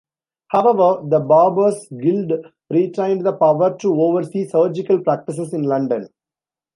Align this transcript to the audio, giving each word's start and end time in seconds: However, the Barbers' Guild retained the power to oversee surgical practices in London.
However, 0.47 1.03
the 1.07 1.19
Barbers' 1.19 1.87
Guild 1.99 2.31
retained 2.71 3.23
the 3.23 3.33
power 3.33 3.77
to 3.81 4.01
oversee 4.01 4.47
surgical 4.47 4.97
practices 5.03 5.53
in 5.53 5.61
London. 5.61 6.07